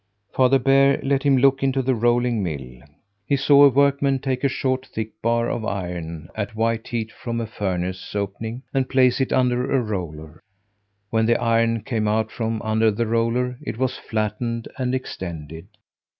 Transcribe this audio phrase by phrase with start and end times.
[0.33, 2.81] Father Bear let him look into the rolling mill.
[3.27, 7.39] He saw a workman take a short, thick bar of iron at white heat from
[7.39, 10.39] a furnace opening and place it under a roller.
[11.11, 15.67] When the iron came out from under the roller, it was flattened and extended.